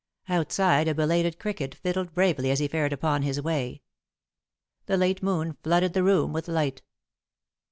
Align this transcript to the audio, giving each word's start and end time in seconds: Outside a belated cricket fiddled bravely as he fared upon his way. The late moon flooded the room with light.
Outside 0.27 0.87
a 0.87 0.95
belated 0.95 1.37
cricket 1.37 1.75
fiddled 1.75 2.15
bravely 2.15 2.49
as 2.49 2.57
he 2.57 2.67
fared 2.67 2.91
upon 2.91 3.21
his 3.21 3.39
way. 3.39 3.83
The 4.87 4.97
late 4.97 5.21
moon 5.21 5.57
flooded 5.61 5.93
the 5.93 6.01
room 6.01 6.33
with 6.33 6.47
light. 6.47 6.81